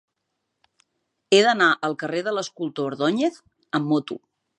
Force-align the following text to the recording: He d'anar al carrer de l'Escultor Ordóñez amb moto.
He 1.35 1.41
d'anar 1.47 1.67
al 1.89 1.95
carrer 2.03 2.23
de 2.29 2.33
l'Escultor 2.37 2.89
Ordóñez 2.93 3.37
amb 3.81 3.87
moto. 3.93 4.19